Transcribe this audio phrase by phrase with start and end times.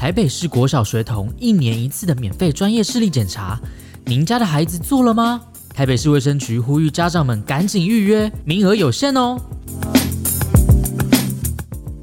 [0.00, 3.60] 台北市国小学童一年一次的免费专业视力检查，
[4.06, 5.42] 您家的孩子做了吗？
[5.74, 9.38] 台北市卫生局呼吁家长们赶紧预约，名额有限哦。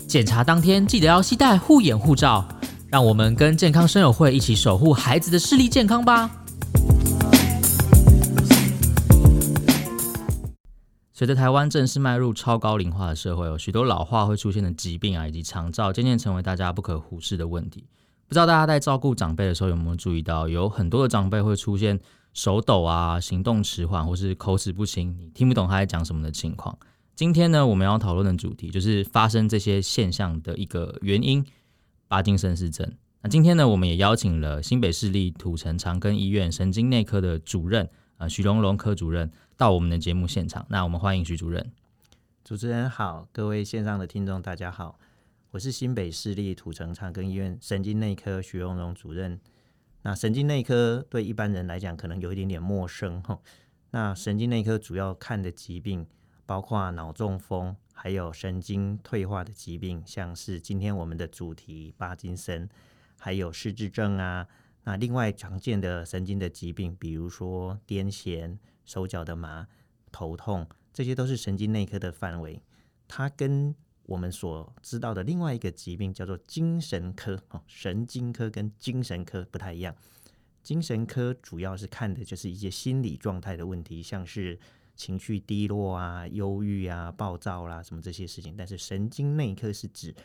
[0.07, 2.47] 检查当天记得要携带护眼护照，
[2.87, 6.29] 让我们跟健康生友会一起守护孩子的视力健康吧。
[11.17, 17.83] 随着台湾正式迈入超高龄化的社会，有许多老化会出现的疾病啊，以及长照渐渐成为大家不可忽视的问题。
[18.27, 21.99] 不知道大家在照顾长辈的时候有没有注意到，有很多的长辈会出现
[22.35, 26.77] 手抖啊、行动迟缓或是口齿不清，你听不懂他在讲什么的情况。
[27.15, 31.43] 今天呢，我们要讨论的主题就是发生这些现象的一个原因——
[32.07, 32.87] 巴金森氏症。
[33.23, 37.85] 那今天呢，我们也邀请了新北市立土城长庚医院神经内科的主任
[38.17, 39.31] 啊、呃，许荣隆科主任。
[39.57, 41.71] 到我们的节目现场，那我们欢迎徐主任。
[42.43, 44.99] 主持人好，各位线上的听众大家好，
[45.49, 49.41] 我是新北市立土城长庚医院神经内科徐荣荣主任。
[50.03, 53.39] 那神经内科对一般人来讲可能有一点点陌生哈。
[53.89, 56.05] 那神经内科主要看的疾病
[56.45, 62.69] 包括脑中风，还有神经退化的疾病，像是今天我们的主题巴金森，
[63.17, 64.47] 还有失智症啊。
[64.83, 68.59] 那另外常见的神经的疾病，比如说癫痫。
[68.87, 69.67] 手脚的麻、
[70.11, 72.59] 头痛，这些都是神经内科的范围。
[73.07, 79.95] 它跟我们所知道的另外一个疾病叫做精神科哦，神经科跟精神科不太一样。
[80.63, 84.59] 精神科主要是看的就是一些心理状态的问题，像是
[84.95, 88.55] 情绪低落啊、忧郁啊、暴躁啦、什么这些事情。
[88.57, 90.15] 但是神经内科是指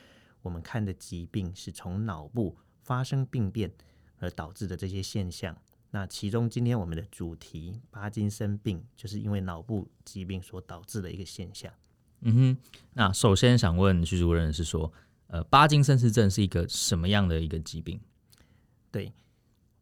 [0.41, 3.71] 我们看的疾病是从脑部发生病变
[4.19, 5.57] 而导致的这些现象。
[5.95, 11.71] 那其中，今天我们的主题巴金森病，就是因为脑部疾病所导致的一个现象。
[12.23, 12.57] 嗯哼，
[12.95, 14.91] 那首先想问徐主任是说，
[15.27, 18.01] 呃，巴金森氏症是一个什么样的一个疾病？
[18.91, 19.13] 对，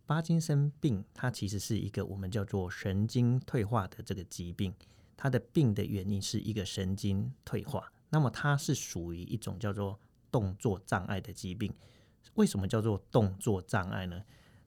[0.05, 4.75] 巴金森病它其实是一个我们叫做神经退化的这个疾病，
[5.17, 7.93] 它的病的原因是一个神经退化。
[8.09, 9.97] 那么它是属于一种叫做
[10.33, 11.73] 动作障碍的疾病。
[12.35, 14.21] 为什么叫做动作障碍呢？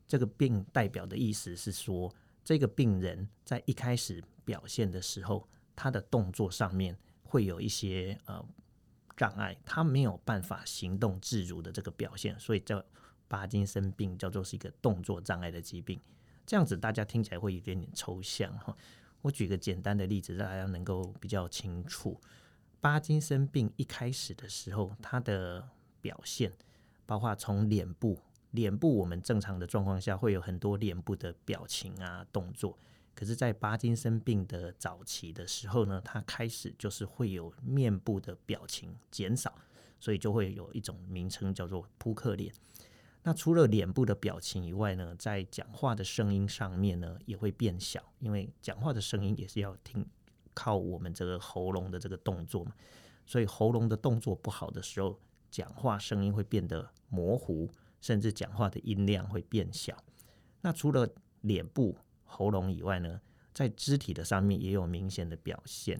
[0.08, 8.46] 这个病代表的意思是说，这个病人在一开始表现的时候，他的动作上面会有一些呃
[9.16, 12.84] 障碍，他没有办法行动自如的这个表现，所以叫
[13.28, 16.00] 巴金森病，叫做是一个动作障碍的疾病。
[16.46, 18.75] 这样子大家听起来会有点点抽象哈。
[19.22, 22.19] 我举个简单的例子，让大家能够比较清楚。
[22.81, 25.69] 巴金森病一开始的时候，他的
[26.02, 26.52] 表现
[27.06, 28.19] 包括从脸部。
[28.53, 32.78] 脸部我们正常的状况下会有很多脸部的表情啊动作，
[33.16, 39.56] 可是，在巴金森病的早期的时候呢，它开始就是会有面部的表情减少，
[40.00, 42.53] 所以就会有一种名称叫做扑克脸。
[43.24, 50.06] 那除了脸部的表情以外呢，在讲话的声音上面呢也会变小，因为讲话的声音也是要听
[50.53, 52.74] 靠我们这个喉咙的这个动作嘛，
[53.25, 55.19] 所以喉咙的动作不好的时候，
[55.50, 57.68] 讲话声音会变得模糊。
[58.03, 59.96] 甚至讲话的音量会变小。
[60.59, 61.09] 那除了
[61.40, 63.22] 脸部、喉咙以外呢，
[63.53, 65.97] 在肢体的上面也有明显的表现。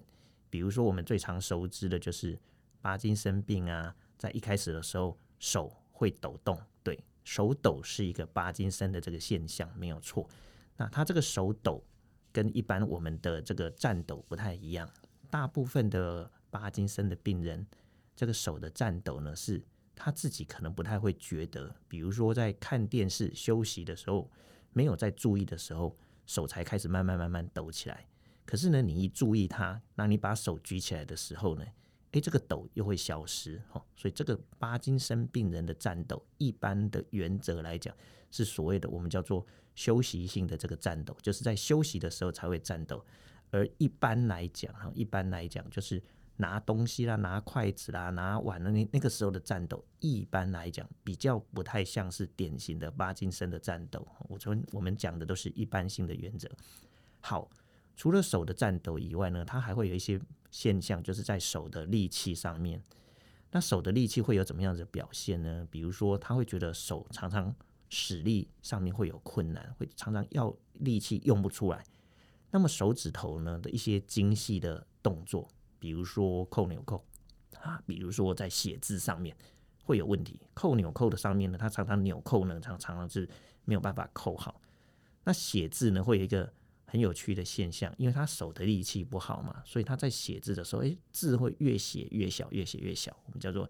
[0.50, 2.38] 比如说，我们最常熟知的就是
[2.82, 10.28] 巴金森病啊，在一开始的时候手会抖动，对，手抖是一个巴金森的这个现象，没有错。
[10.76, 11.82] 那他这个手抖
[12.30, 14.86] 跟一般我们的这个颤抖不太一样。
[15.30, 17.66] 大部分的巴金森的病人，
[18.14, 19.64] 这个手的颤抖呢是。
[19.96, 24.30] 他自己可能不太会觉得，比如说在看电视休息的时候，
[24.72, 25.96] 没有在注意的时候，
[26.26, 28.06] 手才开始慢慢慢慢抖起来。
[28.44, 31.64] 可是呢，你一注意它，那你把手举起来的时候呢，
[32.12, 33.62] 诶，这个抖又会消失。
[33.72, 37.96] 哦所以这个巴金森病人的颤抖，一般的原则来讲，
[38.30, 43.04] 是所谓的我们叫做休息性的这个颤抖，就是在休息的时候才会颤抖。
[43.50, 46.02] 而一般来讲，哈，一般来讲就是。
[46.36, 54.06] 拿东西啦，拿筷子啦，拿碗的那那个时候的战斗，一般来讲比较不太像是典型的巴金森的战斗。
[54.28, 56.50] 我从我们讲的都是一般性的原则。
[57.20, 57.48] 好，
[57.96, 60.20] 除了手的战斗以外呢，它还会有一些
[60.50, 62.82] 现象，就是在手的力气上面。
[63.52, 65.66] 那手的力气会有怎么样的表现呢？
[65.70, 67.54] 比如说，他会觉得手常常
[67.88, 71.84] 使力上面会有困难，会常常要力气用不出来。
[72.50, 75.48] 那么手指头呢的一些精细的动作。
[75.84, 77.04] 比如说扣纽扣
[77.60, 79.36] 啊，比如说在写字上面
[79.82, 83.28] 会有问题，扣纽扣的上面呢，它常常纽扣呢，常常常是
[83.66, 84.62] 没有办法扣好。
[85.24, 86.50] 那写字呢，会有一个
[86.86, 93.68] 很有趣的现象，因为他手的力气不好嘛，所以他在写字的时候，诶，字会越写越小，越写越小，我们叫做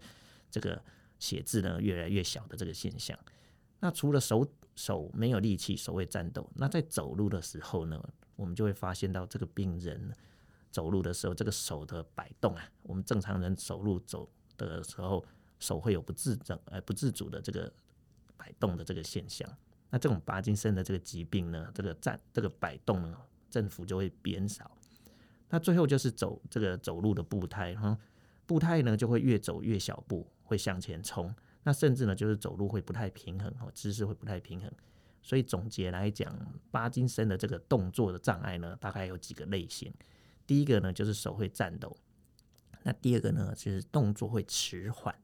[0.49, 0.81] 这个
[1.19, 3.19] 写字呢越来越小的这个现象。
[3.81, 8.01] 那除了手手没有力气，手会颤抖，那在走路的时候呢，
[8.37, 10.15] 我们就会发现到这个病人
[10.75, 15.23] 走路的时候，这个手的摆动啊，我们正常人走路走的时候，
[15.57, 17.71] 手会有不自整呃不自主的这个
[18.35, 19.49] 摆动的这个现象。
[19.89, 23.17] 那这种帕金森的这个疾病呢，这个站这个摆动呢，
[23.49, 24.69] 振幅就会变少。
[25.47, 27.97] 那最后就是走这个走路的步态哈，
[28.45, 31.33] 步态呢就会越走越小步，会向前冲。
[31.63, 34.69] 那甚至呢就是走路会不太平衡哈，姿势会不太平衡。
[35.21, 36.37] 所以总结来讲，
[36.69, 39.93] 帕金森的这个动作的障碍呢，大概有几个类型。
[40.47, 41.95] 第一个呢就是手会颤抖，
[42.83, 45.15] 那第二个呢就是动作会迟缓，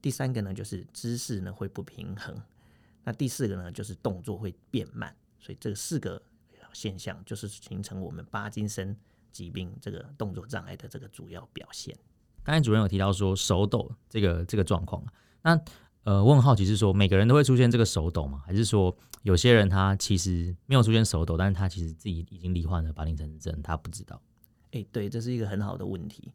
[0.00, 2.40] 第三个呢就是姿势呢会不平衡。
[3.04, 6.22] 那第四个呢，就是动作会变慢，所以这四个
[6.72, 8.96] 现象就是形成我们帕金森
[9.32, 11.96] 疾病这个动作障碍的这个主要表现。
[12.44, 15.04] 刚才主任有提到说手抖这个这个状况，
[15.42, 15.60] 那
[16.04, 18.40] 呃，我很好奇是说每个人都会出现这个手抖吗？
[18.46, 24.22] 还是说有些人他其实没有出现手抖，但是他其实自己已经罹患了帕金森症，他不知道？
[24.72, 26.32] 哎、对，这是一个很好的问题。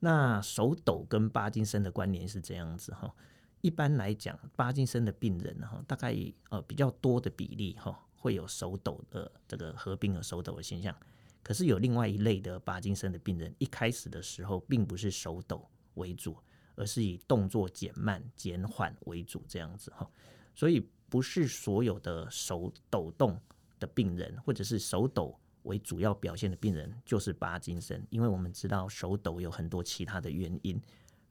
[0.00, 3.14] 那手抖跟帕金森的关联是这样子哈。
[3.62, 6.14] 一般来讲，帕金森的病人哈，大概
[6.50, 10.94] 呃比较多的比例哈，会有手抖的这个合并和手抖的现象。
[11.42, 16.36] 可是有另外一类的帕金森的病人，一开始的时候并不是手抖为主，
[16.74, 20.08] 而是以动作减慢、减缓为主这样子哈。
[20.54, 23.40] 所以不是所有的手抖动
[23.80, 28.04] 的病人，或者是手抖为主要表现的病人，就是帕金森。
[28.10, 30.80] 因为我们知道手抖有很多其他的原因。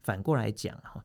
[0.03, 1.03] 反过来讲哈。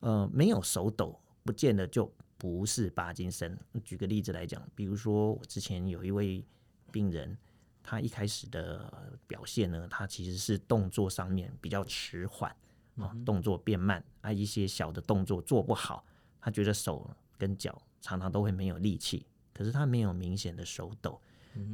[0.00, 3.58] 呃，没有手抖，不见得就不是帕金森。
[3.82, 6.44] 举个例子来讲，比如说我之前有一位
[6.92, 7.34] 病人，
[7.82, 12.54] 他一开始的表现呢，他其实是动作上面比较迟缓
[12.98, 16.04] 啊，动作变慢啊，一些小的动作做不好，
[16.38, 19.24] 他觉得手跟脚常常都会没有力气，
[19.54, 21.18] 可是他没有明显的手抖。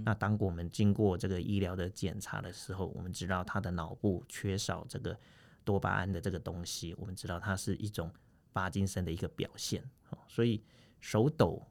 [0.04, 5.18] 那当我们经过这个医疗的检查的时候，我们知道他的脑部缺少这个。
[5.62, 8.10] 多巴胺的这个东西，我们知道它是一种
[8.54, 9.88] 帕金森的一个表现，
[10.26, 10.64] 所以
[11.00, 11.62] 手抖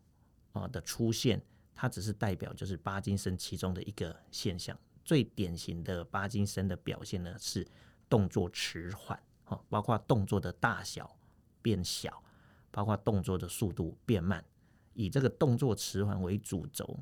[0.54, 1.42] 啊的出现，
[1.74, 4.78] 它只是代表就是帕金森其中的一个现象。
[5.04, 7.68] 最典型的帕金森的表现呢是
[8.08, 9.22] 动作迟缓，
[9.68, 11.18] 包括动作的大小
[11.62, 12.24] 变小，
[12.70, 14.46] 包括动作的速度变慢，
[14.94, 16.98] 以这个动作迟缓为主轴，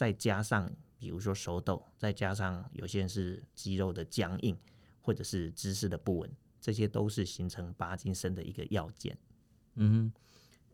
[0.00, 4.56] 再加上比如说手抖，再加上有些人是肌肉的僵硬。
[5.02, 6.30] 或者是姿势的不稳，
[6.60, 9.16] 这些都是形成帕金森的一个要件。
[9.76, 10.12] 嗯，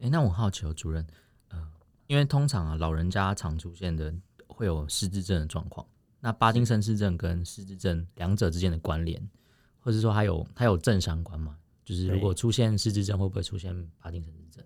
[0.00, 1.06] 诶、欸，那我好奇哦，主任，
[1.48, 1.72] 呃，
[2.08, 4.12] 因为通常啊，老人家常出现的
[4.48, 5.86] 会有失智症的状况，
[6.18, 9.30] 那帕金森氏症跟失智症两者之间的关联，
[9.78, 11.56] 或者说还有它有正相关吗？
[11.84, 14.64] 就是如果出现失智症，会不会出现帕金森氏症？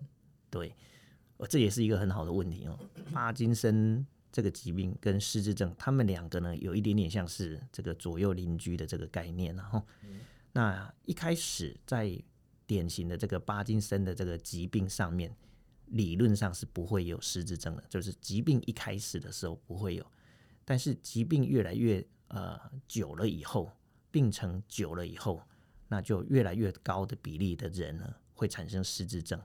[0.49, 0.75] 对，
[1.37, 2.77] 哦，这也是一个很好的问题哦，
[3.13, 4.05] 帕金森。
[4.31, 9.85] 这个疾病跟失智症，他们两个呢，有一点点像是这个左右邻居的这个概念，然后，
[10.53, 12.17] 那一开始在
[12.65, 15.35] 典型的这个帕金森的这个疾病上面，
[15.87, 20.11] 理论上是不会有失智症的，就是疾病一开始的时候不会有，
[20.63, 22.57] 但是疾病越来越呃
[22.87, 23.69] 久了以后，
[24.11, 25.41] 病程久了以后，
[25.89, 29.41] 那就越来越高的比例的人呢会产生失智症。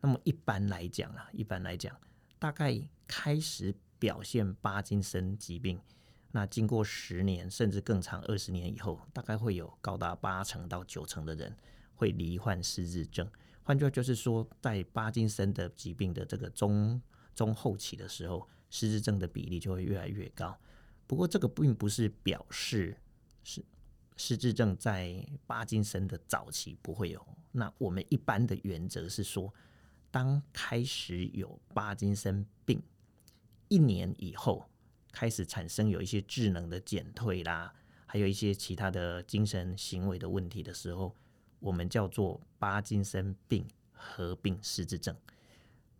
[0.00, 1.98] 那么一般来讲啊，一般来讲，
[2.38, 3.74] 大概开始。
[4.00, 5.78] 表现帕金森疾病，
[6.32, 11.54] 那经过十年甚至更长二十年以后，大概会有高达八成到九成的人
[11.94, 13.30] 会罹患失智症。
[13.62, 17.00] 换句话就是说，在帕金森的疾病的这个中
[17.34, 20.58] 中后期的时候，失智症的比例就会越来越高。
[21.06, 22.96] 不过，这个并不是表示
[23.44, 23.62] 是
[24.16, 27.24] 失智症在帕金森的早期不会有。
[27.52, 29.52] 那我们一般的原则是说，
[30.10, 32.46] 当开始有帕金森。
[33.70, 34.68] 一年以后
[35.12, 37.72] 开始产生有一些智能的减退啦，
[38.04, 41.14] 还有一些其他的精神行为的问题的时候，
[41.60, 45.16] 我们叫做帕金森病合并失智症。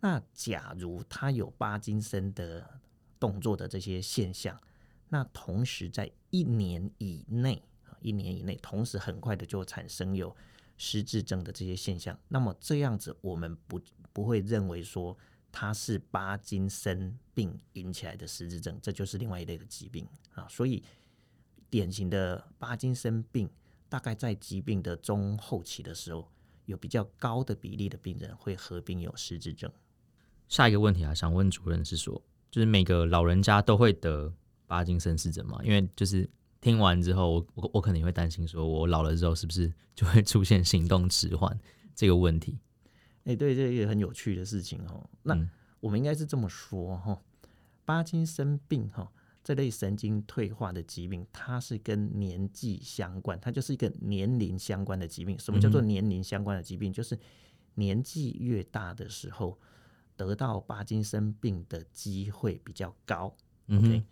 [0.00, 2.81] 那假如他有帕金森的
[3.21, 4.61] 动作的这些现象，
[5.09, 7.62] 那同时在一年以内，
[8.00, 10.37] 一年以内同时很快的就产生有
[10.77, 13.81] 失智症的这些现象，那么这样子我们不
[14.12, 15.17] 不会认为说。
[15.52, 20.47] 它是帕金森病引起来的失智症，这就是另外一类的疾病啊。
[20.49, 20.83] 所以，
[21.69, 23.50] 典型的帕金森病，
[23.88, 26.30] 大概在疾病的中后期的时候，
[26.66, 29.71] 有比较高的比例的病人会合并有失智症。
[30.49, 34.33] 下一个问题啊，想问主任是说，就是每个老人家都会得
[34.66, 35.61] 帕金森氏症吗？
[35.64, 36.28] 因为就是
[36.61, 41.59] 听完之后，我我我可能会担心，说我老了之后是不是就会出现行动迟缓
[41.95, 42.59] 这个问题？
[43.25, 45.09] 哎，对，这也很有趣的事情哦。
[45.23, 45.37] 那
[45.81, 47.23] 我们应该是这么说哈，
[47.85, 49.11] 巴金生病哈
[49.43, 55.39] 这类神经退化的疾病，它是跟年纪相关，它就是一个年龄相关的疾病。
[55.39, 56.93] 什么叫做年龄相关的疾病？
[56.93, 57.19] 就是
[57.75, 59.59] 年纪越大的时候，
[60.17, 63.35] 得到巴金生病的机会比较高。
[63.69, 64.03] OK，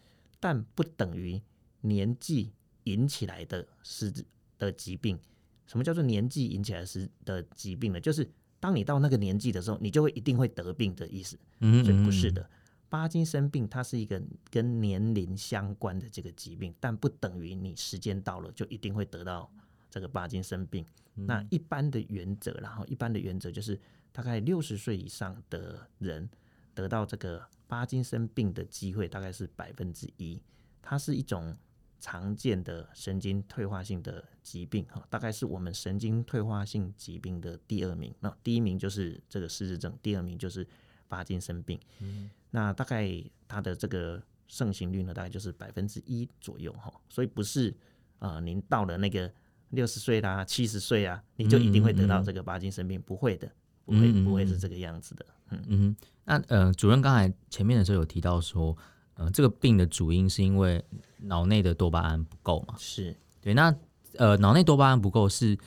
[0.41, 1.41] 但不等于
[1.83, 2.53] 年纪
[2.85, 4.13] 引起来的是
[4.57, 5.19] 的疾病。
[5.67, 8.01] 什么叫做年纪引起来是的疾病呢？
[8.01, 8.27] 就是
[8.61, 11.39] 当你到那个年纪的时候，你就会一定会得病的意思。
[11.61, 12.49] 嗯，所以不是的，
[12.89, 19.51] 巴金生病它是一个跟年龄相关的这个疾病，但不等于你时间到了就一定会得到
[19.91, 20.85] 这个巴金生病。
[21.15, 23.79] 那一般的原则，然后一般的原则就是
[24.13, 26.29] 大概六十岁以上的人
[26.75, 30.43] 得到这个巴金生病的机会大概是百分之一，
[30.83, 31.57] 它是一种。
[32.01, 38.15] 常见的神经退化性的疾病，哈，大概是我们神经退化性疾病的第二名。
[38.21, 40.67] 那第一名就是这个失智症，第二名就是
[41.09, 41.79] 帕金森病。
[42.01, 43.13] 嗯，那大概
[43.49, 46.93] 它的这个盛行率呢，大概就是百分之一左右，哈。
[47.09, 47.71] 所以不是
[48.19, 49.31] 啊、呃，您到了那个
[49.71, 53.51] 六十岁啦、七十岁啊，你就一定会得到这个帕金森病，不会的，
[53.85, 55.27] 不会，不会是这个样子的。
[55.51, 58.77] 嗯嗯，那呃，主任刚才前面的时候有提到说。
[59.21, 60.81] 呃，这个病的主因是因为
[61.19, 62.75] 脑内的多巴胺不够嘛？
[62.79, 63.53] 是对。
[63.55, 63.75] 那
[64.17, 65.59] 呃，脑内多巴胺不够是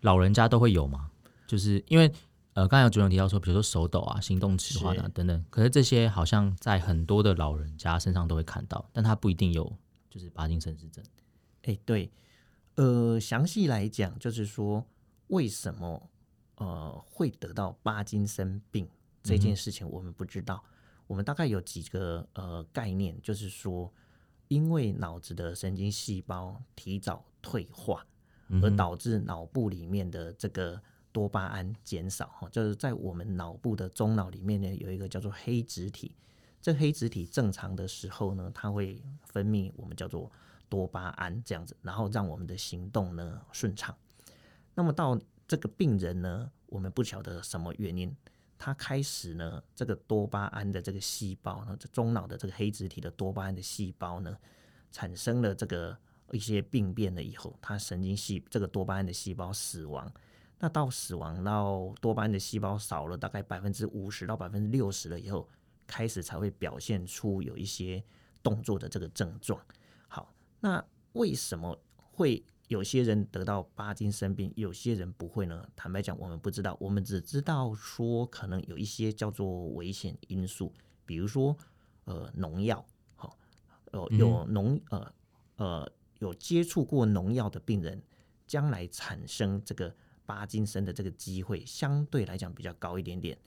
[0.00, 1.10] 老人家都会有吗？
[1.46, 2.12] 就是因为
[2.54, 9.72] 呃，刚才有主任提到说，比如说手抖啊、行动迟缓啊等等，可是这些好像在很多的老人家身上都会看到，但他不一定有，
[10.10, 11.04] 就是帕金森氏症。
[11.62, 12.10] 哎，对，
[12.74, 14.84] 呃，详细来讲，就是说
[15.28, 16.10] 为什么
[16.56, 18.88] 呃会得到帕金森病
[19.22, 20.62] 这件事情，我们不知道。
[20.64, 20.74] 嗯
[21.08, 23.90] 我们大概有几个呃概念，就是说，
[24.48, 28.04] 因为脑子的神经细胞提早退化，
[28.62, 30.80] 而导致脑部里面的这个
[31.12, 36.14] 多巴胺减少哈，就是在我们脑部的中脑里面呢，有一个叫做黑质体。
[36.60, 40.30] 这黑质体正常的时候呢，它会分泌我们叫做
[40.68, 43.94] 多巴胺这样子，然后让我们的行动呢顺畅。
[44.74, 48.14] 那么到这个病人呢，我们不晓得什么原因。
[48.58, 54.36] 它开始呢，这个多巴胺的这个细胞呢，这中脑的这个黑质体的多巴胺的细胞呢，
[54.90, 55.96] 产生了这个
[56.32, 60.12] 一些病变了以后，它神经细这个多巴胺的细胞死亡。
[60.58, 65.48] 那到死亡到多巴胺的细胞少了大概百分之五十到百分之六十了以后，
[65.86, 68.02] 开始才会表现出有一些
[68.42, 69.60] 动作的这个症状。
[70.08, 72.44] 好，那为什么会？
[72.68, 75.66] 有些人得到巴金生病，有些人不会呢。
[75.74, 80.72] 坦白讲，我们不知道，我们只知道说可能有一些叫做危险因素，
[81.06, 81.56] 比如说
[82.04, 82.84] 呃农药，
[83.16, 83.38] 好，
[83.92, 85.12] 呃有农呃
[85.56, 88.02] 呃有接触过农药的病人，
[88.46, 89.94] 将来产生这个
[90.26, 93.38] 巴金森的这个机会相对来讲比较高一点点。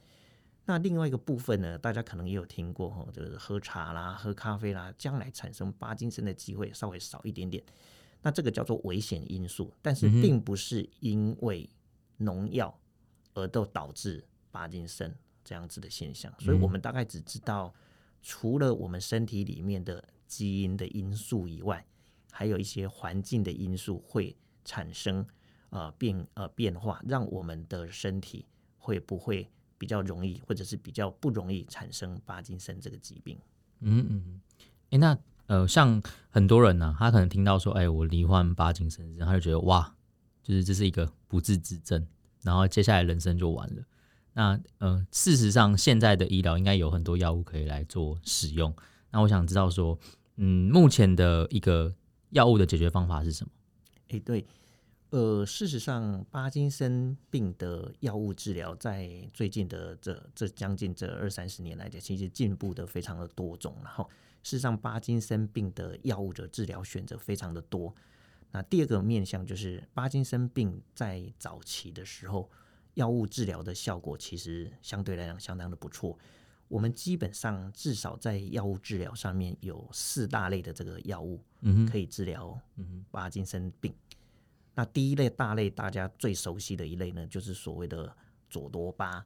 [0.66, 7.64] 那另外一个部分呢，大家可能也有听过哈，就是喝茶啦、喝咖啡啦，将来产生巴金森的机会稍微少一点点。
[8.22, 11.68] 那这个叫做危险因素，但是并不是因为
[12.18, 12.80] 农药
[13.34, 15.12] 而都导致帕金森
[15.44, 17.74] 这样子的现象，所以我们大概只知道，
[18.22, 21.84] 除了我们身体里面的基因的因素以外，
[22.32, 25.26] 还有一些环境的因素会产生
[25.72, 28.46] 呃变呃变化，让我们的身体
[28.78, 29.50] 会不会
[29.80, 33.40] 比较容易，或者是比较不容易产生帕金森这个疾病？
[33.80, 34.42] 嗯嗯，
[34.92, 35.18] 哎那。
[35.52, 39.94] 呃，像很多人呢、他可能听到说，哎、我罹患帕金森症，他就觉得哇，
[40.42, 42.08] 就是这是一个不治之症，
[42.42, 43.84] 然后接下来人生就完了。
[44.32, 48.74] 那呃，事实上，现在的医疗应该有很多药物可以来做使用。
[49.12, 50.00] 那我想知道说，
[50.38, 51.94] 嗯，目前的一个
[52.30, 53.52] 药物的解决方法是什么？
[54.08, 54.46] 哎、对，
[55.10, 64.10] 呃，事实上，帕金森病的药物治疗在最近的这这将近这二三十年来讲，其实进步的非常的多种，然后。
[64.44, 67.94] 事实上，帕金森病的药物的治疗选择非常的多。
[68.52, 72.50] 那第二个面向就是，帕金森病在早期的时候，
[72.96, 76.18] 药物治疗的效果其实相对来讲相当的不错。
[76.68, 81.40] 我们基本上至少在药物治疗上面有四大类的这个药物，
[81.90, 82.58] 可以治疗
[83.12, 83.94] 帕金森病。
[84.74, 88.16] 那第一类大类大家最熟悉的一类呢，就是所谓的
[88.50, 89.26] 佐多巴。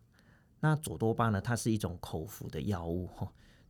[0.59, 3.07] 那佐多巴呢，它是一种口服的药物，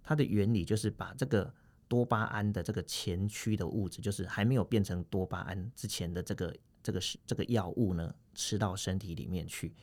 [0.05, 1.51] 它的原理就是把这个
[1.87, 9.73] 多巴胺的这个前驱的物质，就是还没有变成多巴胺之前的这个这个是这个药物呢，吃到身体里面去。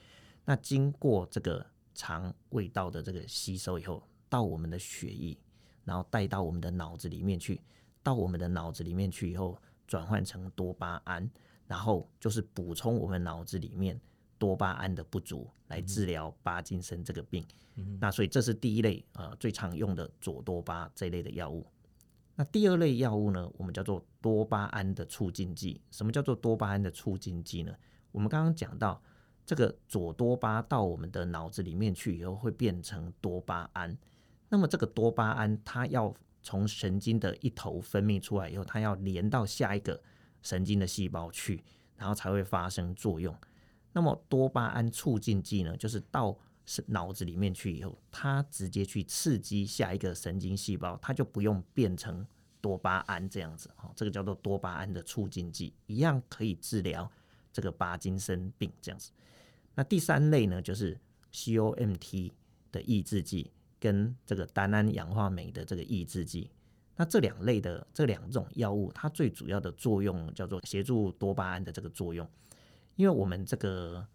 [0.45, 5.37] 那经过这个肠胃道的这个吸收以后，到我们的血液，
[5.85, 7.61] 然后带到我们的脑子里面去。
[8.05, 11.29] 到我们的脑子里面去以后，转换成多巴胺，
[11.67, 14.00] 然后就是补充我们脑子里面
[14.43, 17.47] 多巴胺的不足来治疗帕金森这个病。
[17.77, 21.65] 嗯、那所以这是第一类呃最常用的左多巴这一类的药物。
[22.35, 25.81] 那第二类药物呢，我们叫做多巴胺的促进剂。
[25.91, 27.73] 什么叫做多巴胺的促进剂呢？
[28.11, 29.01] 我们刚刚讲到。
[29.45, 33.99] 这个左多巴到我们的脑子里面去以后，会变成多巴胺。
[34.49, 40.01] 那么这个多巴胺，它要从神经的一头分泌出来以后，它要连到下一个
[40.43, 41.61] 神经的细胞去，
[41.97, 43.37] 然后才会发生作用。
[43.93, 52.27] 那么多巴胺促进剂呢，就是到是脑子里面去以后，它直接去刺激下一个神经细胞，它就不用变成
[52.61, 53.71] 多巴胺这样子。
[53.77, 57.11] 哈，这个叫做多巴胺的促进剂，一样可以治疗
[57.53, 59.11] 这个帕金森病这样子。
[59.75, 60.99] 那第三类呢，就是
[61.33, 62.33] COMT
[62.71, 66.51] 的抑制剂跟这个单胺氧化酶的这个抑制剂。
[66.95, 72.29] 那这两类的这两种药物，它最主要的作用叫做协助多巴胺的这个作用。
[72.97, 74.07] 因为我们这个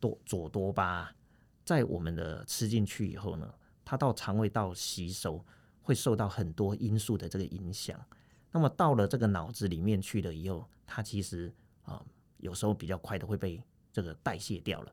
[0.00, 1.14] 多左多巴
[1.64, 3.52] 在我们的吃进去以后呢，
[3.84, 5.44] 它到肠胃道吸收
[5.82, 7.98] 会受到很多因素的这个影响。
[8.50, 11.52] 那么到了这个脑子里面去了以后，它其实
[11.82, 12.04] 啊
[12.38, 13.62] 有时候比较快的会被。
[13.94, 14.92] 这个代谢掉了，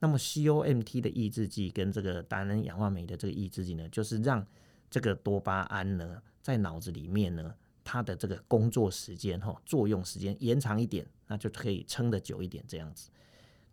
[0.00, 4.44] 那么 COMT 的抑制剂跟这个单胺氧化酶的这个抑制剂呢，就是让
[4.90, 7.54] 这个多巴胺呢在脑子里面呢，
[7.90, 13.10] 它的这个工作时间哈，作用时间延长一点，那就可以撑得久一点这样子。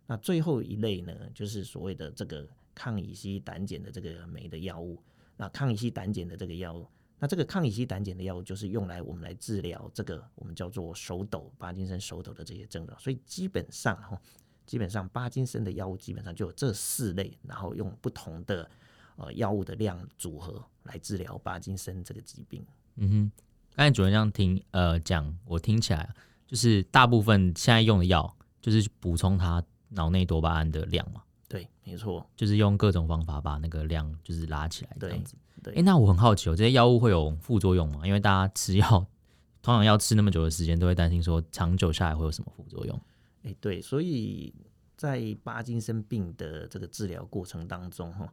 [0.06, 2.44] 那最后一类呢，就是所谓的这个
[2.74, 5.00] 抗乙烯胆碱的这个酶的药物。
[5.36, 6.84] 那抗乙烯胆碱的这个药物，
[7.20, 12.98] 那这个抗乙烯胆碱的药物就是用来我们来治疗这个我们叫做手抖、帕金森手抖的这些症状。
[12.98, 14.20] 所以基本上哈。
[14.66, 18.70] 基本上，帕金森的药物基本上就有这四类，然后用不同的
[19.16, 22.62] 呃药物的量组合来治疗帕金森这个疾病。
[22.96, 23.32] 嗯哼，
[23.78, 26.12] 刚才主任这样听呃讲，我听起来
[26.48, 31.22] 就是大部分现在用的药就是补充他脑内多巴胺的量嘛。
[31.48, 35.36] 对，没错，就是用各种方法把那个量就是拉起来这样子。
[35.62, 38.04] 对，哎、欸，那我很好奇哦，这些药物会有副作用吗？
[38.04, 38.88] 因为大家吃药
[39.62, 43.00] 通常要吃那么久的时间，都会担心说长久下来会有什么副作用。
[43.44, 44.52] 哎，对，所以
[44.96, 48.28] 在帕金森病的这个治疗过程当中，哈，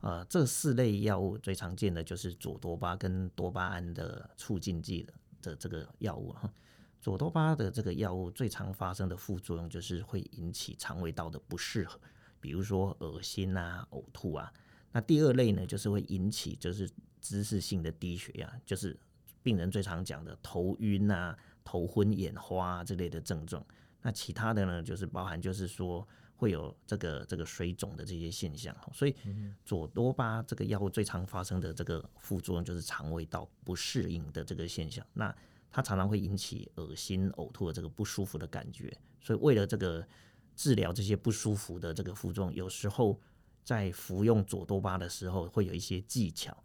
[0.00, 6.52] 呃，这四类药物最常见的就是左多巴跟多巴胺的促进剂的的这个药物哈。
[7.00, 11.86] 左多巴的这个药物最常发生的副作用就是会引起肠胃道的不适，
[12.40, 14.52] 比如说恶心啊、呕吐啊。
[14.92, 18.96] 那第二类呢，就是会引起就是姿势性的低血压，就是
[19.42, 23.64] 病人最常讲的头晕啊、头昏眼花啊这类的症状。
[24.02, 29.16] 那其他的呢，就是包含就是说会有这个这个水肿的这些现象，所以
[29.64, 35.04] 左多巴这个药物最常发生的这个副作用就是肠胃道不适应的这个现象。
[35.14, 35.34] 那
[35.70, 38.96] 它常常会引起恶心、呕吐的这个不舒服的感觉。
[39.20, 40.06] 所以为了这个
[40.54, 43.18] 治疗这些不舒服的这个副作用，有时候
[43.64, 46.56] 在服用左多巴的时候会有一些技巧，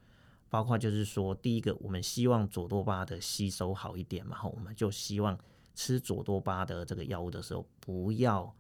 [0.50, 5.40] 包括就是说，第一个我们希望左多巴的吸收好一点嘛，我们就希望。
[5.74, 8.54] 吃左多巴的这个药物的时候，不要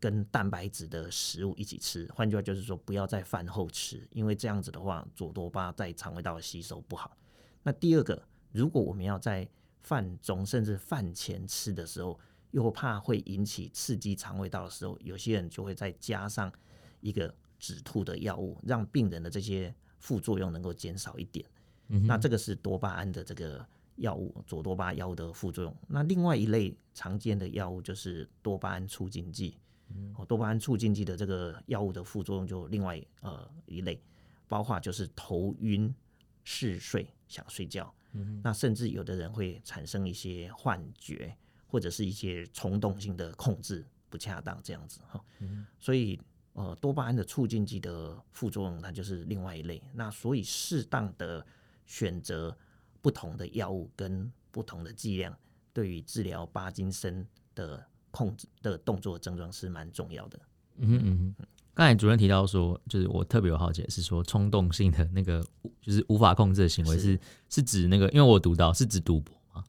[0.00, 2.06] 跟蛋白质的食物一起吃。
[2.14, 7.16] 换句话就是说，不要在饭后吃，因为这样子的话，左多巴在肠胃道的吸收不好。
[7.62, 9.48] 那第二个，如果我们要在
[9.82, 12.18] 饭中甚至饭前吃的时候，
[12.50, 16.52] 又怕会引起刺激肠胃道的时候，有些人就会再加上
[17.00, 21.44] 一个止吐的药物，让病人的这些副作用能够减少一点。
[21.88, 23.66] 嗯，那这个是多巴胺的这个。
[23.98, 29.58] 药物左多巴药物的副作用，那另外一类常见的药物就是多巴胺促进剂。
[30.16, 34.00] 哦，多巴胺促进剂的这个药物的副作用就另外呃一类，
[34.46, 35.94] 包括就是头晕、
[36.44, 37.92] 嗜睡、想睡觉。
[38.12, 45.24] 嗯，那甚至有的人会产生一些幻觉，或者是一些冲动性的控制不恰当这样子哈。
[45.40, 46.20] 嗯，所以
[46.52, 49.82] 呃多巴胺的促进剂的副作用，它就是另外一类。
[49.94, 51.46] 那所以适当的
[51.86, 52.56] 选择。
[53.00, 55.34] 不同的药物跟不同的剂量，
[55.72, 57.24] 对于治疗帕金森
[57.54, 60.38] 的控制的动作症状是蛮重要的。
[60.76, 61.34] 嗯哼嗯，
[61.74, 65.44] 刚才主任提到说，就是我特别有好奇是说，冲动性的那个
[65.80, 69.64] 就是无法控制的行为是是，是指那个，因为我读到是指赌博吗？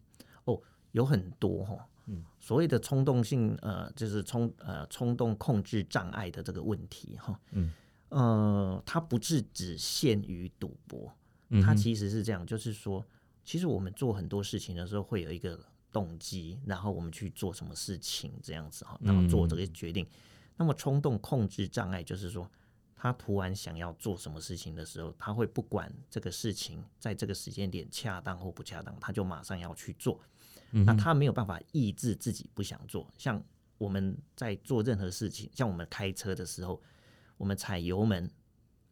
[0.46, 7.72] 哦，有很多哈，嗯，所谓的冲动性呃，就是冲呃冲动控制障碍的这个问题哈，嗯
[8.10, 11.12] 呃，它不是只限于赌博，
[11.64, 13.06] 它其实是这样，就是说。
[13.42, 15.60] 其实我们做很多事情的时候，会有一个
[15.92, 20.06] 动机，然后我们去做什么事情这样子哈，然后做这个决定。
[20.56, 22.50] 那么冲动控制障碍就是说，
[22.96, 30.20] 他突然想要做什么事情的时候，他会不管这个事情在这个时间点恰当或不恰当，他就马上要去做。
[30.72, 33.10] 那他没有办法抑制自己不想做。
[33.18, 33.42] 像
[33.78, 36.80] 我们在做任何事情，像我们开车的时候，
[37.38, 38.30] 我们踩油门，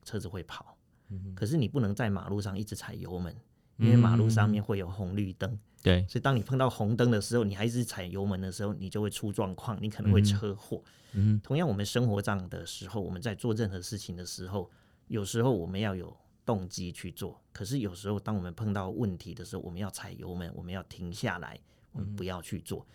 [0.04, 0.76] 车子会跑。
[1.10, 3.36] 嗯、可是你不能在马路上一直踩油门，
[3.78, 5.60] 因为马路上面会有红绿灯。
[5.88, 10.84] 对、嗯，所以当你碰到红灯的时候，你还是踩油门的时候，你就会出状况，你可能会车祸。
[11.14, 14.70] 嗯，同样，我们生活上的时候，我们在做任何事情的时候，
[15.08, 21.60] 有时候我们要有动机去做，可是有时候当我们碰到问题的时候，我们要踩油门，我们要停下来，
[21.92, 22.86] 我们不要去做。
[22.90, 22.94] 嗯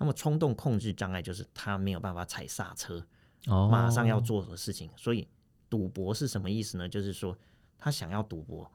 [0.00, 3.04] 那么冲动控制障碍就是他没有办法踩刹车，
[3.48, 4.88] 哦，马上要做什么事情。
[4.96, 5.26] 所以
[5.68, 6.88] 赌博是什么意思呢？
[6.88, 7.36] 就是说
[7.76, 8.70] 他想要赌博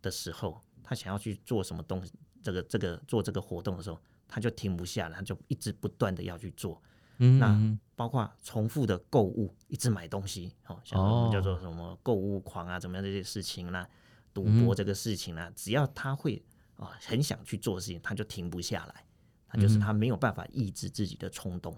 [0.00, 2.14] 的时候，他想要去做什么东西，
[2.44, 6.80] 这个这个做这个活动的时候，他就停不下来，他就一直不断的要去做。
[7.18, 13.88] 嗯，那包括重复的购物，一直买东西，哦，像我们叫做什么购物狂啊，怎么样这些事情啦，
[14.32, 16.40] 赌博这个事情啦，只要他会
[16.76, 19.04] 啊很想去做的事情，他就停不下来。
[19.46, 21.72] 他就是他没有办法抑制自己的冲动，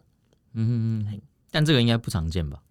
[0.55, 2.63] 嗯嗯嗯，但这个应该不常见吧？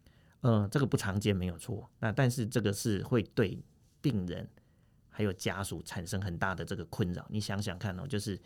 [0.42, 1.88] 呃，这个不常见没有错。
[2.00, 3.64] 那但是这个是会对
[4.02, 4.50] 病人
[5.16, 7.26] 还有家属产生很大的这个困扰。
[7.30, 8.38] 你想想看哦，就是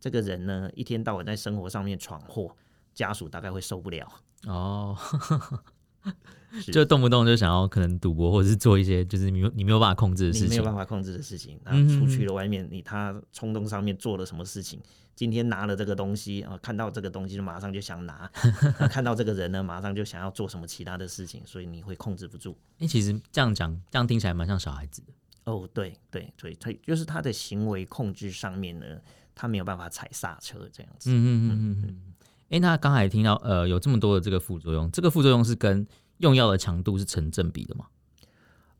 [0.00, 2.56] 这个人呢，一天到晚在生活上面闯祸，
[2.94, 4.10] 家属大概会受不了
[4.46, 4.96] 哦。
[6.72, 11.58] 就动不动就想要可能赌博，或者是做一些就是你你没有办法控制的事情，没有办法控制的事情。
[11.64, 14.80] 然后出去了外面，你他冲动上面做了什么事情？
[15.16, 18.30] 今天拿了这个东西啊，看到这个东西就马上就想拿，
[18.90, 22.56] 看到这个人呢，马上就想要做什么其他的事情，所以你会控制不住。
[22.78, 25.12] 哎，其实这样讲，这样听起来蛮像小孩子的。
[25.44, 28.86] 哦，对对对，所以就是他的行为控制上面呢，
[29.34, 31.10] 他没有办法踩刹车这样子。
[31.10, 32.14] 嗯嗯嗯嗯嗯。
[32.50, 35.86] 哎，那刚才听到呃有这么多的这个副作用，这个副作用是跟
[36.18, 37.86] 用药的强度是成正比的吗？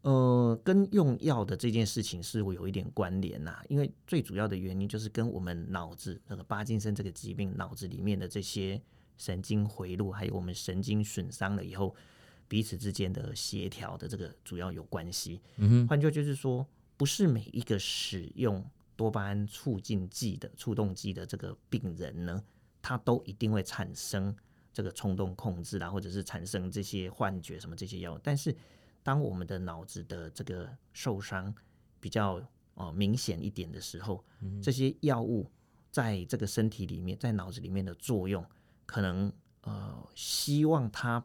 [0.02, 8.80] 呃，跟用药的这件事情是会有一点关联呐，因为最主要的原因就是跟我们脑子那个帕金森这个疾病，脑子里面的这些
[9.16, 11.96] 神经回路，还有我们神经损伤了以后，
[12.48, 15.40] 彼此之间的协调的这个主要有关系。
[15.56, 18.64] 嗯，换句话就是说，不是每一个使用
[18.96, 22.44] 多巴胺促进剂的促动剂的这个病人呢，
[22.80, 24.34] 他都一定会产生
[24.72, 28.54] 这个冲动控制啦，或者是产生这些幻觉什么这些药，但是。
[29.06, 31.54] 当我们的脑子的这个受伤
[32.00, 34.24] 比较哦明显一点的时候，
[34.62, 35.46] 这些药物
[35.90, 38.42] 在这个身体里面，在脑子里面的作用，
[38.86, 39.30] 可能
[39.60, 41.22] 呃希望它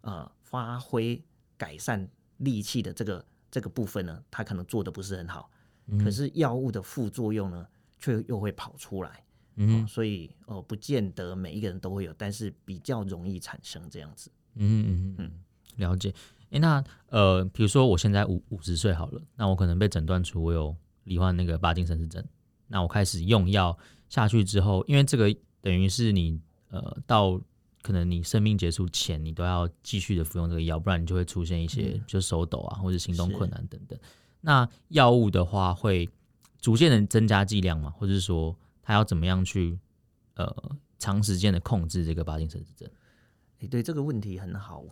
[0.00, 1.18] 呃发挥
[1.56, 5.50] 改善力气的这个这个部分呢，它可能做的不是很好。
[5.98, 7.66] 可是药物的副作用呢，
[7.98, 9.24] 却又会跑出来。
[9.56, 14.30] 嗯，所以哦，不见得每一个人都会有，但是比较容易产生这样子。
[14.56, 15.32] 嗯嗯嗯，
[15.76, 16.12] 了解。
[16.50, 22.22] 诶，那呃，比如说我现在五五十岁好了，那我可能被诊断出我有罹患那个帕金森氏症，
[22.68, 23.76] 那我开始用药
[24.10, 26.38] 下去之后，因为这个等于是你
[26.68, 27.40] 呃到
[27.82, 33.98] 可能你生命结束前，你都要继续的服用这个药，不然你就会出现一些就手抖啊，或者行动困难等等。
[34.40, 36.08] 那药物的话会
[36.60, 39.78] 逐渐的增加剂量嘛，或者是说它要怎么样去
[40.34, 40.54] 呃
[40.98, 42.88] 长时间的控制这个帕金森氏症？
[43.58, 44.84] 诶，对，这个问题很好。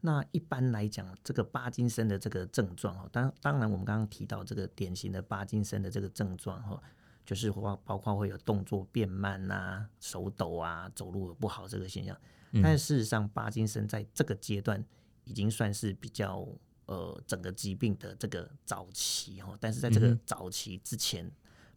[0.00, 6.80] 那一般来讲，这个帕金森的这个症状哦，当当然我们刚刚提到这个典型的帕金森的这个症状哈，
[7.28, 12.18] 就是包包括会有动作变慢呐、啊、手抖啊、走路不好这个现象。
[12.62, 14.82] 但是事实上，帕金森在这个阶段
[15.24, 16.48] 已经算是比较
[16.86, 19.54] 呃整个疾病的这个早期哈。
[19.60, 21.30] 但是在这个早期之前，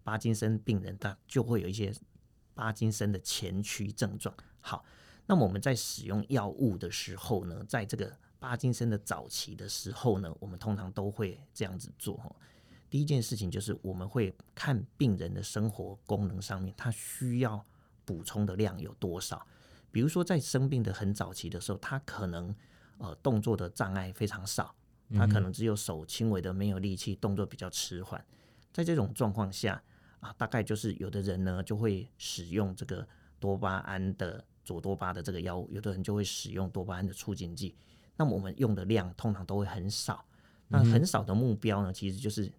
[0.05, 1.93] 帕金森病人他就会有一些
[2.55, 4.33] 帕金森的前驱症状。
[4.61, 4.85] 好。
[5.27, 12.35] 那么我们在使用药物的时候呢，在这个帕金森的早期的时候呢，我们通常都会这样子做哈。
[12.91, 17.65] 第一件事情就是我们会看病人的生活功能上面，他需要
[18.05, 19.47] 补充的量有多少。
[19.91, 22.53] 比如说在生病的很早期的时候，他可能
[22.99, 24.75] 呃动作的障碍非常少，
[25.15, 28.23] 他可能只有手轻微的没有力气，动作比较迟缓。
[28.71, 29.81] 在这种状况下
[30.19, 33.07] 啊，大概就是有的人呢就会使用这个
[33.39, 34.45] 多巴胺的。
[34.63, 37.75] 左多巴的这个药物，有的人就会使用多巴胺的促进剂。
[38.15, 40.23] 那么我们用的量通常都会很少。
[40.67, 42.49] 那很少的目标呢，其实就是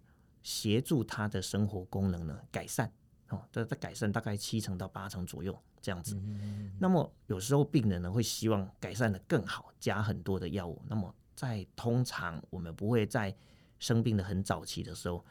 [0.43, 2.91] 协助他的生活功能呢改善
[3.29, 3.41] 哦。
[3.51, 6.15] 这在改善大概七成到八成左右这样子。
[6.79, 10.79] 那么有时候病人呢会希望改善的更好，加很多的药物。
[10.87, 13.35] 那么在通常我们不会在
[13.79, 15.25] 生病的很早期的时候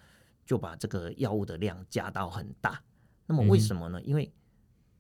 [0.45, 2.83] 就把这个药物的量加到很大。
[3.27, 4.03] 那么为什么呢？
[4.03, 4.31] 因为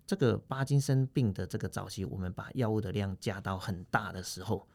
[0.07, 4.67] 这个帕金森病的这个早期，我们把药物的量加到很大的时候，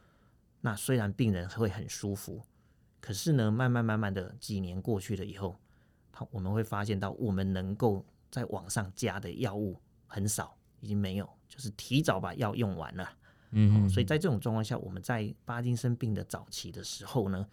[0.61, 2.43] 那虽然病人会很舒服，
[2.99, 5.59] 可是呢，慢慢慢慢的几年过去了以后，
[6.11, 13.09] 他我们会发现到我们能够在网上加的药物很少，已经没有，就是提早把药用完了。
[13.51, 17.47] 嗯、哦，所以在这种状况下，我们在巴金森病的早期的时候呢，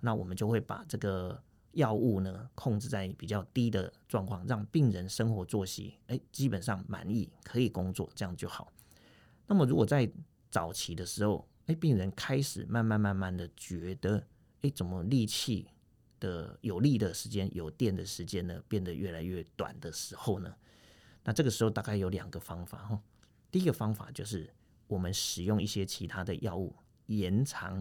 [0.00, 8.70] 那我们就会把这个药物呢控制在比较低的状况，让病人生活作息哎基本上满意，可以工作，这样就好。
[9.46, 10.10] 那么如果在
[10.50, 14.22] 早期的时候，哎，病人开始慢慢慢慢的觉得，
[14.62, 15.66] 哎，怎么力气
[16.18, 20.54] 的有力的时间、有电的时间呢变得越来越短的时候呢，
[21.24, 23.00] 那这个时候大概有两个方法哈。
[23.50, 24.50] 第一个方法就是。
[24.90, 26.74] 我们使用一些其他的药物，
[27.06, 27.80] 延长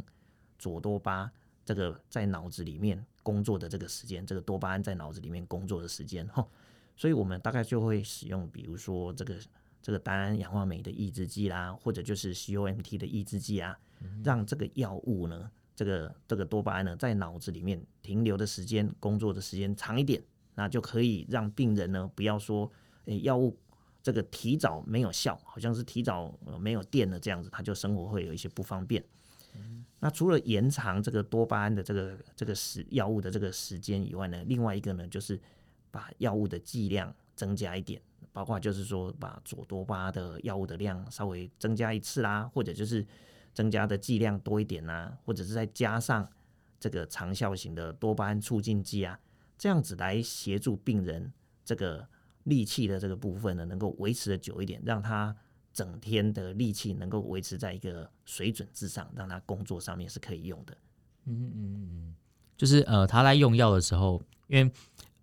[0.60, 1.32] 左多巴
[1.65, 6.48] 这个在脑子里面工作的这个时间，这个多巴胺在脑子里面工作的时间哈。
[6.96, 9.39] 所以我们大概就会使用，比如说这个
[9.82, 13.76] 这个单氧化酶的抑制剂啦，或者就是 COMT 的抑制剂啊，
[14.24, 20.22] 让这个药物呢，这个这个多巴胺呢，在脑子里面停留的时间、工作的时间长一点，
[20.56, 22.70] 那就可以让病人呢不要说，
[23.06, 23.58] 诶，药物。
[24.02, 29.04] 这个提早没有效，好像是提早没有电了这样子，他就生活会有一些不方便。
[29.54, 35.38] 嗯、那除了延长这个多巴胺的这个这个时药物的这个时间以外呢，另外一个呢就是
[35.92, 43.06] 把药物的剂量增加一点，包括就是说把左多巴的药物的量稍微增加一次啦，或者就是
[43.54, 46.30] 增加的剂量多一点啊，或者是再加上
[46.80, 49.20] 这个长效型的多巴胺促进剂啊，
[49.58, 51.32] 这样子来协助病人
[51.64, 52.08] 这个。
[52.46, 55.36] 力气的这个部分呢，能够维持的久一点，让他
[55.72, 60.76] 整天的力气能够维持在一个水准之上，让他工作上面是可以用的。
[61.26, 62.16] 嗯嗯嗯，
[62.58, 64.72] 就是呃，他在用药的时候，因为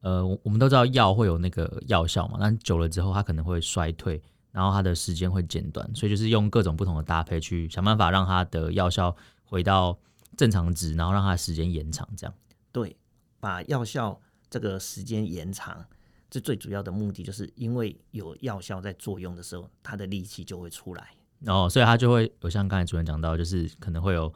[0.02, 4.22] 呃，我们都知道药会有那个药效嘛，但久了之后，他可能会衰退，
[4.56, 9.14] 然后它的时间会减短，所以就是用各种不同的搭配去想办法让它的药效
[9.44, 9.98] 回到
[10.34, 12.34] 正常值，然后让它的时间延长，这样。
[12.72, 12.96] 对，
[13.38, 15.84] 把药效这个时间延长。
[16.30, 21.10] 这最主要的目的，就是因为有药效在作用的时候，它的力气就会出来。
[21.44, 24.32] 哦，所以它就会有像刚才主任讲到，就是可能会有，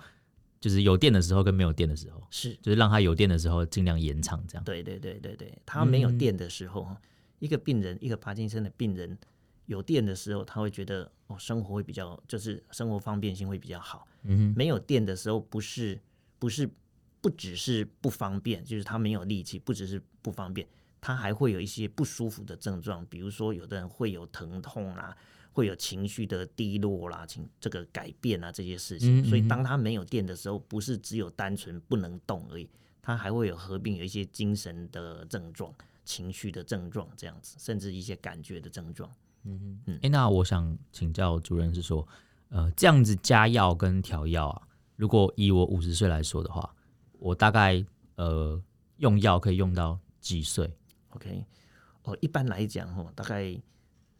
[0.61, 4.64] 就是有电的时候跟没有电的时候，是，就是让它有电的时候尽量延长这样。
[4.64, 6.96] 对对对对对，它没有电的时候，嗯、
[7.38, 9.18] 一个病人，一个帕金森的病人
[9.70, 14.04] 有电的时候，他会觉得哦，生活会比较，就是生活方便性会比较好。
[14.24, 15.96] 嗯哼，没有电的时候，不是
[16.40, 16.68] 不是
[17.20, 20.66] 不只是不方便，就是他没有力气，不只是不方便。
[21.00, 25.16] 他还会有一些不舒服的症状，比如说有的人会有疼痛啦，
[25.52, 29.24] 会有情绪的低落啦，情这个改变啊这些事情。
[29.24, 32.68] 所以当他没有电的时候，不是只有单纯不能动而已，
[33.00, 35.72] 他还会有合并有一些精神的症状、
[36.04, 39.09] 情绪的症状这样子，甚至一些感觉的症状。
[39.44, 39.98] 嗯嗯。
[40.03, 42.07] 哎，那我想请教主任是说，
[42.48, 44.62] 呃，这样子加药跟调药啊，
[44.96, 46.74] 如果以我五十岁来说的话，
[47.18, 47.85] 我大概
[48.16, 48.62] 呃
[48.98, 50.72] 用药可以用到几岁
[51.11, 51.44] ？OK，
[52.03, 53.61] 哦，一般来讲，哈，大概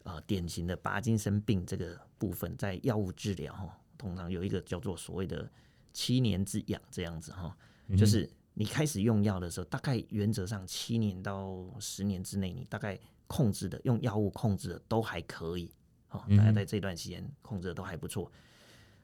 [0.03, 5.47] 呃，典型的帕金森病这个部分，在药物治疗，哈，通常有一个叫做所谓的
[5.93, 7.55] 七年之痒这样子，哈，
[7.95, 12.99] 就是你开始用药的时候，大概原则上七年到十年之内，你大概
[13.31, 15.71] 控制的用药物控制的都还可以，
[16.09, 18.29] 哦，大家在这段时间控制的都还不错。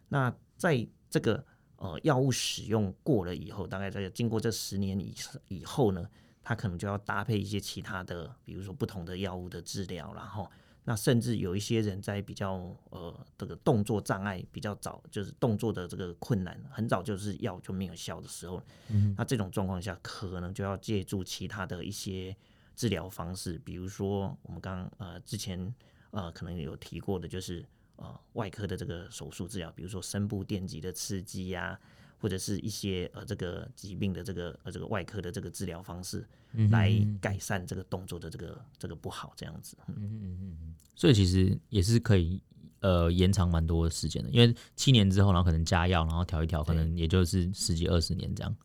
[0.10, 1.42] 那在这个
[1.78, 5.16] 呃药物使用过了以后，大概在经过这十年以
[5.48, 6.06] 以后呢，
[6.44, 10.52] 他可能就要搭配一些其他的，比如说不同的药物的治疗，然后
[10.84, 22.36] 那甚至有一些人在比较呃这个动作障碍比较早，就是动作的这个困难很早就是药就没有效的时候，嗯，那这种状况下可能就要借助其他的一些
[22.78, 25.76] 治疗方式，比如说我们刚刚呃之前
[26.12, 27.66] 呃可能有提过的，就是
[27.98, 31.80] 呃外科的这个手术治疗，比如说深部电极的刺激呀、啊。
[32.20, 36.28] 或者是一些呃这个疾病的这个呃这个外科的这个治疗方式，
[36.72, 39.78] 来改善这个动作的这个这个不好这样子。
[39.86, 40.76] 嗯嗯嗯嗯。
[40.96, 42.42] 所以其实也是可以
[42.80, 48.58] 呃延长蛮多的时间的，因为七年之后，然后可能加药，然后调一调，可能也就是十几二十年这样。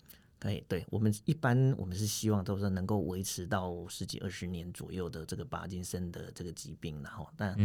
[0.42, 7.56] 对对，我们一般我们是希望都是能够维持到十几二十年左右的这个巴金森的这个疾病，然后但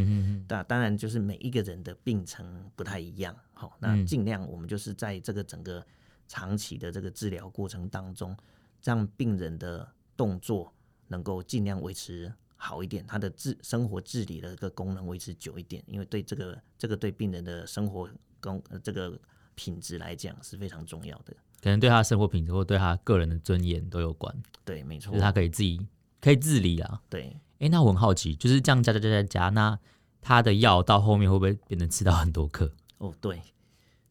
[0.47, 5.83] 但当然就是每一个人的病程不太一样，好，那尽量我们就是在这个整个
[6.27, 8.37] 长期的这个治疗过程当中，
[8.83, 10.71] 让病人的动作
[11.07, 18.07] 能够尽量维持好一点，他的治生活自理的这个功能维持久一点，因为对这个这个对病人的生活
[18.39, 19.19] 功这个
[19.55, 21.35] 品质来讲是非常重要的。
[21.61, 24.33] 可能对他的生活品质或对他个人的尊严都有关。
[24.63, 25.85] 对，没错，就是他可以自己
[26.21, 27.01] 可以自理啊。
[27.09, 29.79] 对，哎、欸，那我很好奇，就是这样加加加加加，那
[30.21, 32.71] 他的药到后面会不会变成吃到很多克？
[32.97, 33.41] 哦，对，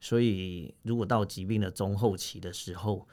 [0.00, 3.06] 所以如果到疾病的中后期的时候，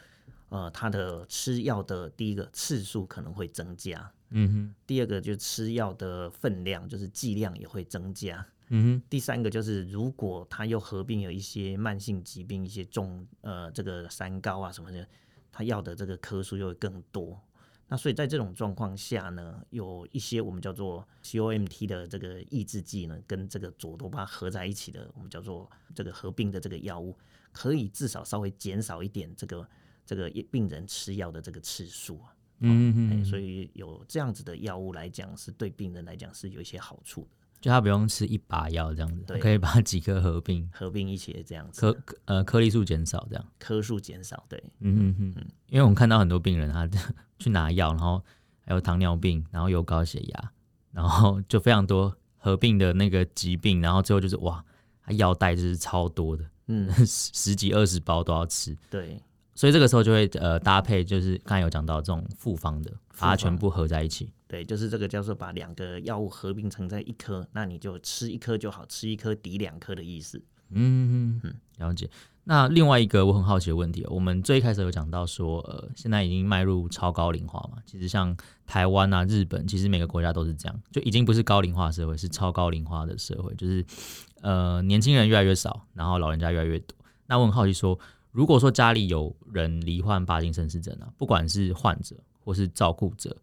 [0.49, 8.45] 呃，他的吃药的第一个次数可能会增加，嗯哼，第二个就吃药的分量，就是剂量也会增加。
[8.75, 15.07] 嗯哼，第三个就是如果他又合并有一些慢性疾病，一些重呃这个三高啊什么的，
[15.51, 17.39] 他要的这个颗数又会更多。
[17.87, 27.15] 那所以在这种状况下呢，有一些我们叫做 COMT 的这个抑制剂呢，跟这个左多巴合在一起的，我们叫做这个合并的这个药物，
[27.51, 29.69] 可以至少稍微减少一点这个
[30.03, 32.33] 这个病人吃药的这个次数啊。
[32.61, 33.25] 嗯嗯嗯。
[33.25, 37.42] 所以有这样子的药物来讲，是对病人来讲是有一些好处的。
[37.63, 46.85] 就他不用吃一把药这样子，对，可以把 几颗合并合并一起这样子，颗呃颗粒数减少这样，颗数减少，对，嗯嗯嗯，因为我们看到很多病人他
[47.39, 48.21] 去拿药，然后
[48.59, 50.51] 还有糖尿病，然后有高血压，
[50.91, 54.61] 然后 就非常多合并的那个疾病，然后最后就是哇，
[55.01, 59.17] 他药袋就是超多的，嗯，十十几二十包都要吃，对。
[59.55, 64.33] 所以这个时候就会呃搭配，就是刚才有讲到这种复方的，把它全部合在一起。
[64.53, 70.39] 对，就是这个叫做把两个药物合并成在一颗，那你就吃一颗就好，吃一颗抵两颗的意思。
[70.69, 72.07] 嗯嗯，了解。
[72.43, 77.81] 那另外一个我很好奇的问题，我们最开始有讲到说，呃，现在已经迈入超高龄化嘛。
[77.83, 78.37] 其实像
[78.67, 83.83] 台湾啊、日本，其实每个国家都是这样，就已经不是高龄化社会，是超高龄化的社会，就是
[84.41, 86.95] 呃年轻人越来越少，然后老人家越来越多。
[87.25, 87.99] 那我很好奇说。
[88.31, 93.35] 如果说家里有人罹患帕金森氏症啊，不管是患者或是照顾者，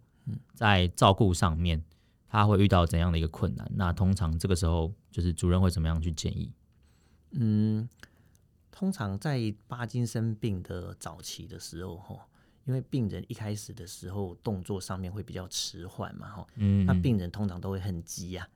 [0.53, 1.83] 在照顾上面
[2.29, 3.71] 他会遇到怎样的一个困难？
[3.75, 6.53] 那通常这个时候就是主任会怎么样去建议？
[7.33, 7.89] 嗯，
[8.71, 12.29] 通常在帕金森病的早期的时候，哈，
[12.65, 18.49] 因为病人一开始的时候动作上面会比较迟缓嘛，哈，嗯，那病人通常都会很急呀，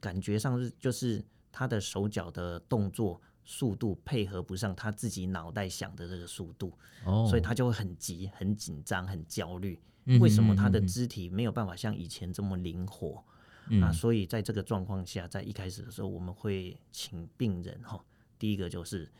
[0.00, 3.20] 感觉上是就是他的手脚的动作。
[3.44, 6.72] 速度配合不上他自己脑袋想的这个速度，
[7.04, 9.76] 哦，所以他就会很急、很紧张、很焦虑。
[10.20, 13.22] 为什么他的肢体没有办法像以前这么灵活？
[13.68, 18.04] 嗯，啊，所以在这个状况下，在一开始的时候，我们会请病人哈，
[18.38, 19.10] 第一个就是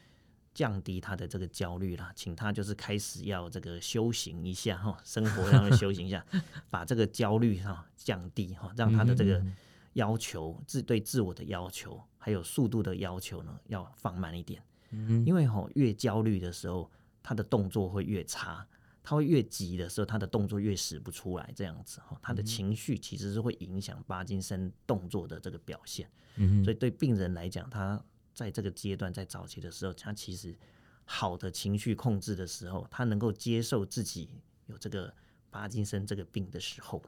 [0.53, 6.25] 降低他的这个焦虑啦，请他就是开始要这个修行一下哈，生活上面修行一下，
[6.71, 9.42] 把这个焦虑哈降低哈，让他的这个。
[9.95, 14.62] 要求自对自我的要求，还有速度的要求呢，要放慢一点。
[14.88, 16.90] 嗯，因为吼越焦虑的时候，
[17.23, 18.66] 他的动作会越差；
[19.03, 21.53] 他会越急的时候，他的动作越使不出来。
[21.57, 26.11] 这样子哈，他的情绪其实是会影响巴金森动作的这个表现。
[26.37, 28.03] 嗯，所以对病人来讲，他
[28.35, 30.57] 在这个阶段在早期的时候，他其实
[31.05, 34.29] 好的情绪控制的时候，他能够接受自己
[34.67, 35.12] 有这个
[35.51, 37.03] 巴金森这个病的时候，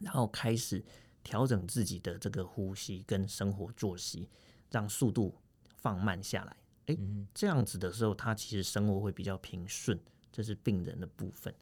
[0.00, 0.84] 然后开始。
[1.24, 4.28] 调整自己的这个呼吸跟生活作息，
[4.72, 5.32] 让速度
[5.76, 6.56] 放慢下来。
[6.86, 9.96] 诶、欸，这样子的时候，他其实生活会比较平顺。
[10.32, 11.54] 这是病人的部分。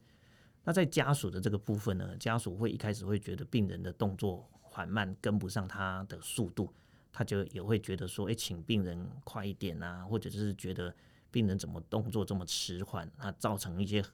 [0.65, 6.73] 那在家属的这个部分呢，家属会一开始会觉得病人的动作缓慢，跟不上他的速度，
[7.11, 10.95] 他就也会觉得说，诶、欸，请病人快一点啊，或者是觉得
[11.31, 14.05] 病人怎么动作这么迟缓，那造成一些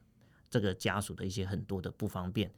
[0.49, 2.51] 这个家属的一些很多的不方便。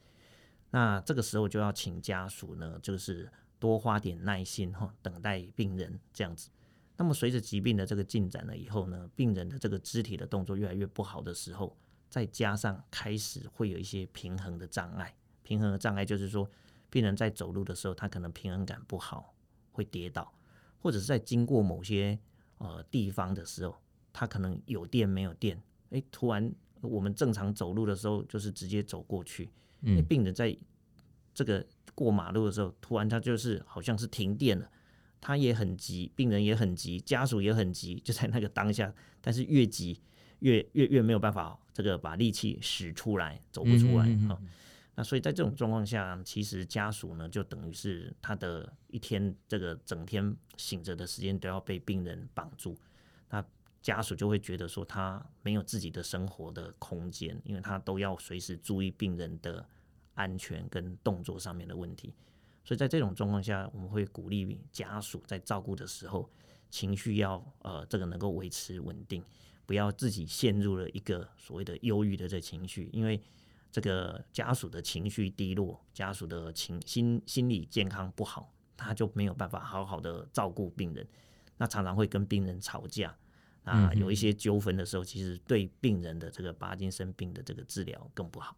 [0.71, 6.51] 那这个时候就要请家属呢，就是多花点耐心哈，等待病人这样子。
[6.99, 11.75] 那么随着疾病的这个进展了以后呢，病人的这个肢体的动作越来越不好的时候，
[12.09, 15.15] 再加上开始会有一些平衡的障碍。
[15.43, 16.49] 平衡的障碍就是说，
[16.91, 19.35] 病人在走路的时候，他可能平衡感不好，
[19.73, 20.33] 会跌倒，
[20.79, 22.19] 或者是在经过某些
[22.59, 23.77] 呃地方的时候，
[24.13, 29.51] 他可能有电没有电，诶，突然我们正常走路的时候，就是直接走过去。
[29.81, 30.57] 嗯，病人在
[31.33, 34.71] 这个过马路的时候，突然他就是好像是停电了，
[35.21, 40.01] 他也很急，病人也很急，家属也很急，就在那个当下，但是越急
[40.41, 44.39] 越越越没有办法这个把力气使出来，走不出来啊、嗯哦。
[44.95, 52.77] 那所以在这种状况下，其实家属呢就等于是他的一天这个整天醒着的时间都要被病人绑住，
[53.31, 53.45] 那
[53.81, 59.65] 家属就会觉得说他没有自己的生活的空间，因为他都要随时注意病人的
[60.15, 62.13] 安全跟动作上面的问题，
[62.65, 66.29] 所以在这种状况下，我们会鼓励家属在照顾的时候，
[66.71, 69.23] 情绪要呃这个能够维持稳定，
[69.69, 73.21] 不要自己陷入了一个所谓的忧郁的这情绪，因为
[73.71, 81.07] 这个家属的情绪低落，家属的情心心理健康不好，他就没有办法好好的照顾病人，
[81.59, 83.15] 那常常会跟病人吵架。
[83.65, 88.57] 啊，有一些纠纷的时候，其实对病人的这个帕金森病的这个治疗更不好。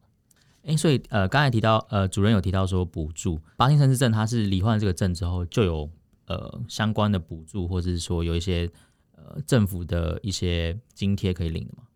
[0.63, 5.91] 诶，所以呃，刚才提到呃，主任有提到说补助帕金森氏症，他是罹患这个症之后就有
[6.27, 8.71] 呃相关的补助，或者是说有一些
[9.25, 11.87] 呃政府的一些津贴可以领的吗？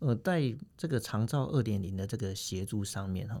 [0.00, 3.40] 呃，在这个长照二点零的这个协助上面哈，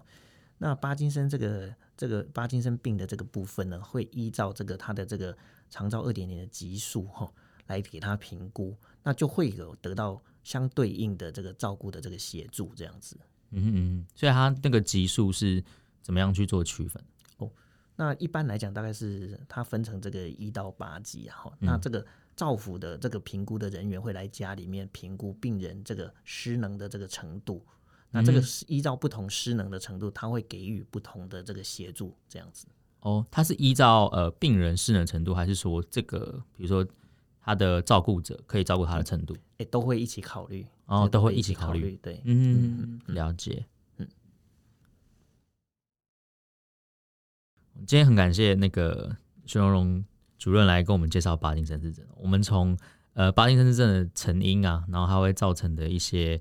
[0.58, 5.36] 那帕金森这个这个帕金森病的这个部分呢，会依照这个他的这个
[5.68, 7.30] 长照二点零的级数哈，
[7.66, 13.18] 来给他评估，那就会有得到相对应的这个照顾的这个协助，这样子。
[13.50, 15.62] 嗯嗯，所以他那个级数是
[16.02, 17.02] 怎么样去做区分？
[17.36, 17.50] 哦，
[17.96, 21.52] 那一般来讲，大概是它分成这个一到八级哈。
[21.60, 22.04] 嗯、那这个
[22.36, 27.64] 照服的这个评估的人员会来家里面评估病人这个失能的这个程度。
[28.10, 32.66] 那这个是依照不同失能的程度，他会给予不同的这个协助，这样子。
[33.00, 36.86] 哦，他是依照呃病人失能程度，还是说这个比如说
[37.40, 39.34] 他的照顾者可以照顾他的程度？
[39.58, 40.64] 哎、嗯，都会一起考虑。
[40.86, 41.98] 哦，都会一起考虑。
[42.00, 43.64] 对，嗯，了解。
[43.96, 44.06] 嗯
[47.86, 50.04] 今天很感谢那个徐荣荣
[50.44, 52.04] 主任来跟我们介绍巴金森氏症。
[52.18, 52.76] 我们从
[53.14, 56.38] 呃巴金森氏症的成因啊，然后它会造成的一些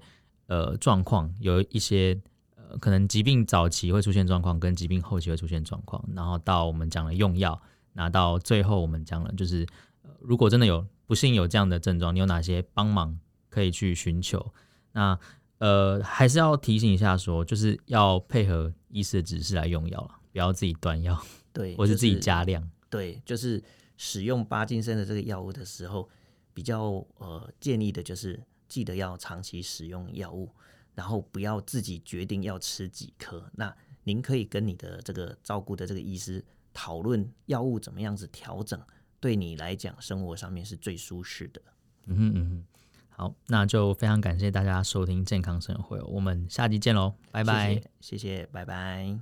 [0.47, 2.19] 呃状况，有一些
[2.57, 7.57] 呃可能疾病早期会出现状况，跟疾病后期会出现状况，然后到我们讲了用药，
[7.93, 9.65] 拿到最后我们讲了就是，
[10.01, 13.17] 呃，如果真的有不幸有这样的症状，你有哪些帮忙
[13.49, 14.53] 可以去寻求？
[14.91, 15.17] 那
[15.59, 20.09] 呃还是要提醒一下说，就是要配合医师的指示来用药了。
[20.33, 21.17] 不要自己断药，
[21.53, 23.63] 对，或是自己加量，对，就是
[23.97, 26.09] 使用帕金森的这个药物的时候，
[26.53, 30.49] 比较呃建议的就是记得要长期使用药物，
[30.95, 33.49] 然后不要自己决定要吃几颗。
[33.53, 38.79] 那您可以跟你的这个照顾的这个医师讨论药物怎么样子调整，
[39.19, 41.61] 对你来讲生活上面是最舒适的。
[42.07, 42.65] 嗯哼嗯哼，
[43.09, 49.19] 好，那就非常感谢大家收听健康生活会，我们下集见喽，拜拜，谢谢，谢谢，拜拜。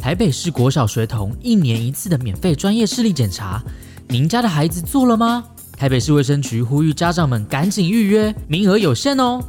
[0.00, 3.60] 台北市国小学童一年一次的免费专业视力检查，
[4.08, 5.44] 您家的孩子做了吗？
[5.76, 9.42] 台北市卫生局呼吁家长们赶紧预约，名额有限哦。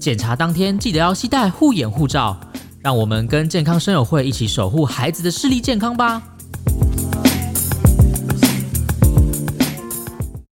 [0.00, 2.40] 检查当天记得要携带护眼护照，
[2.80, 6.22] 让我们跟健康生友会一起守护孩子的视力健康吧。